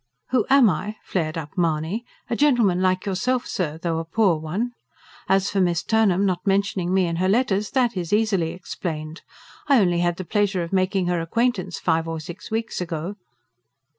[0.31, 2.05] "Who am I?" flared up Mahony.
[2.27, 3.77] "A gentleman like yourself, sir!
[3.77, 4.71] though a poor one.
[5.29, 9.21] As for Miss Turnham not mentioning me in her letters, that is easily explained.
[9.67, 13.15] I only had the pleasure of making her acquaintance five or six weeks ago."